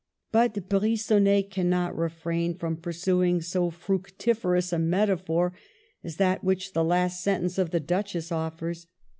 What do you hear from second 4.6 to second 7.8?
a metaphor as that which the last sentence of the